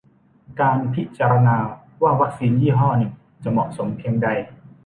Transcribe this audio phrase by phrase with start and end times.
[0.61, 1.57] การพิจารณา
[2.01, 3.11] ว่าวัคซีนยี่ห้อหนึ่ง
[3.43, 4.27] จะ "เหมาะสม" เพียงใด